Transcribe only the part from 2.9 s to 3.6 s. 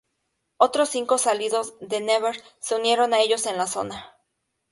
a ellos en